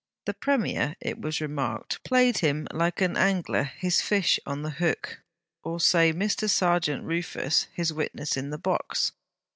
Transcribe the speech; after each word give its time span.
The 0.25 0.33
Premier, 0.33 0.95
it 0.99 1.21
was 1.21 1.41
remarked, 1.41 2.03
played 2.03 2.39
him 2.39 2.67
like 2.73 3.01
an 3.01 3.15
angler 3.15 3.65
his 3.65 4.01
fish 4.01 4.39
on 4.47 4.63
the 4.63 4.71
hook; 4.71 5.21
or 5.63 5.79
say, 5.79 6.11
Mr. 6.11 6.49
Serjeant 6.49 7.03
Rufus 7.03 7.67
his 7.71 7.93
witness 7.93 8.35
in 8.35 8.49
the 8.49 8.57
box. 8.57 9.11